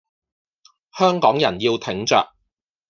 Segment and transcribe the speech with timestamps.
[0.97, 2.17] 香港人要挺著